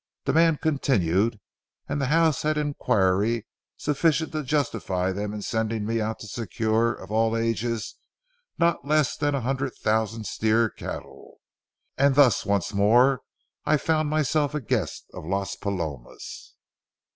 Demand 0.25 0.61
continued, 0.61 1.39
and 1.87 2.01
the 2.01 2.07
house 2.07 2.41
had 2.41 2.57
inquiry 2.57 3.45
sufficient 3.77 4.31
to 4.31 4.41
justify 4.41 5.11
them 5.11 5.31
in 5.31 5.43
sending 5.43 5.85
me 5.85 6.01
out 6.01 6.17
to 6.17 6.27
secure, 6.27 6.91
of 6.91 7.11
all 7.11 7.37
ages, 7.37 7.97
not 8.57 8.83
less 8.83 9.15
than 9.15 9.35
a 9.35 9.41
hundred 9.41 9.75
thousand 9.75 10.25
steer 10.25 10.71
cattle. 10.71 11.37
And 11.99 12.15
thus 12.15 12.47
once 12.47 12.73
more 12.73 13.21
I 13.63 13.77
found 13.77 14.09
myself 14.09 14.55
a 14.55 14.59
guest 14.61 15.05
of 15.13 15.23
Las 15.23 15.55
Palomos. 15.55 16.55